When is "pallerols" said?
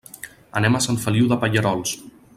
1.45-1.97